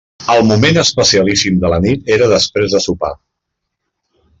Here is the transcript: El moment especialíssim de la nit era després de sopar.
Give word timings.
El 0.35 0.39
moment 0.51 0.79
especialíssim 0.83 1.61
de 1.65 1.71
la 1.75 1.79
nit 1.85 2.11
era 2.19 2.33
després 2.35 2.77
de 2.77 2.85
sopar. 2.89 3.15